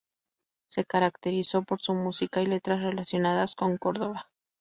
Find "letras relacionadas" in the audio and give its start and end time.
2.47-3.53